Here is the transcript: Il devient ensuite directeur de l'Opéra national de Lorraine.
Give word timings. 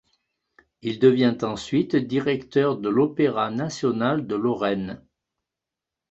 Il 0.81 0.97
devient 0.97 1.37
ensuite 1.43 1.95
directeur 1.95 2.75
de 2.79 2.89
l'Opéra 2.89 3.51
national 3.51 4.25
de 4.25 4.33
Lorraine. 4.33 5.05